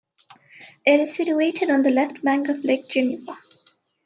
[0.83, 3.37] It is situated on the left bank of Lake Geneva.